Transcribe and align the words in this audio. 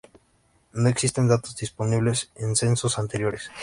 No 0.73 0.89
existen 0.89 1.27
datos 1.27 1.55
disponibles 1.57 2.31
de 2.35 2.55
censos 2.55 2.97
anteriores. 2.97 3.51